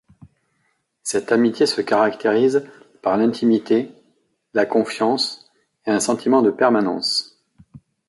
[1.03, 2.67] Cette amitié se caractérise
[3.03, 3.91] par l'intimité,
[4.55, 5.51] la confiance
[5.85, 7.39] et un sentiment de permanence.